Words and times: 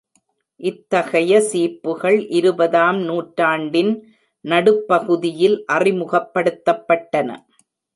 இத்தகைய 0.59 1.41
சீப்புகள் 1.49 2.17
இருபதாம் 2.31 2.99
நூற்றாண்டின் 3.03 3.93
நடுப்பகுதியில் 4.45 5.57
அறிமுகப்படுத்தப்பட்டன. 5.73 7.29